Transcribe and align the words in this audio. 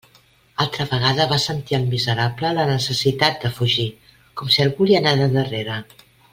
Altra 0.63 0.85
vegada 0.93 1.27
va 1.33 1.37
sentir 1.43 1.77
el 1.79 1.85
miserable 1.91 2.53
la 2.61 2.67
necessitat 2.71 3.39
de 3.45 3.53
fugir, 3.61 3.87
com 4.41 4.53
si 4.57 4.65
algú 4.67 4.89
li 4.91 5.01
anara 5.05 5.33
darrere. 5.39 5.81